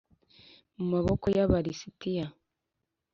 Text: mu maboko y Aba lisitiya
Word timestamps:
mu 0.77 0.85
maboko 0.93 1.25
y 1.35 1.39
Aba 1.43 1.57
lisitiya 1.65 2.25